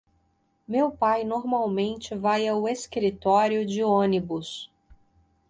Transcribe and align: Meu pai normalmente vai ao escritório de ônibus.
Meu 0.67 0.89
pai 0.89 1.23
normalmente 1.23 2.15
vai 2.15 2.47
ao 2.47 2.67
escritório 2.67 3.63
de 3.63 3.83
ônibus. 3.83 4.67